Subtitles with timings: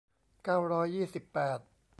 [0.43, 1.59] เก้าร้อยยี่สิบแปด